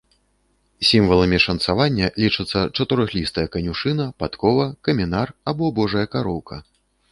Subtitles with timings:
[0.91, 6.55] Сімваламі шанцавання лічацца чатырохлістая канюшына, падкова, камінар або божая кароўка.